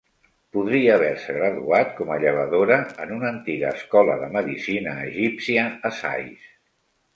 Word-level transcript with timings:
Podria 0.55 0.93
haver-se 0.93 1.35
graduat 1.35 1.91
com 1.99 2.13
a 2.15 2.17
llevadora 2.23 2.79
en 3.05 3.13
una 3.19 3.29
antiga 3.33 3.71
escola 3.81 4.17
de 4.25 4.33
medicina 4.39 4.99
egípcia 5.05 5.71
a 5.93 5.97
Sais. 6.03 6.53